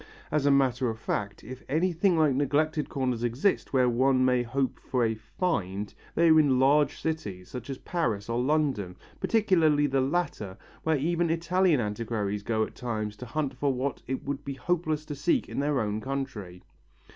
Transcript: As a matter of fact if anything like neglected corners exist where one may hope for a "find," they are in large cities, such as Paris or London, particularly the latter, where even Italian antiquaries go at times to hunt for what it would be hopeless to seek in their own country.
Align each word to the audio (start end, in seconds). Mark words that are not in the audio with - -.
As 0.31 0.47
a 0.47 0.49
matter 0.51 0.89
of 0.89 0.97
fact 0.97 1.43
if 1.43 1.61
anything 1.69 2.17
like 2.17 2.33
neglected 2.33 2.89
corners 2.89 3.23
exist 3.23 3.71
where 3.71 3.87
one 3.87 4.25
may 4.25 4.41
hope 4.41 4.79
for 4.79 5.05
a 5.05 5.13
"find," 5.13 5.93
they 6.15 6.29
are 6.29 6.39
in 6.39 6.57
large 6.57 6.99
cities, 6.99 7.49
such 7.49 7.69
as 7.69 7.77
Paris 7.77 8.27
or 8.27 8.41
London, 8.41 8.95
particularly 9.19 9.85
the 9.85 10.01
latter, 10.01 10.57
where 10.81 10.97
even 10.97 11.29
Italian 11.29 11.79
antiquaries 11.79 12.41
go 12.41 12.63
at 12.63 12.73
times 12.73 13.15
to 13.17 13.27
hunt 13.27 13.53
for 13.55 13.71
what 13.71 14.01
it 14.07 14.23
would 14.25 14.43
be 14.43 14.53
hopeless 14.55 15.05
to 15.05 15.13
seek 15.13 15.47
in 15.47 15.59
their 15.59 15.79
own 15.79 16.01
country. 16.01 16.63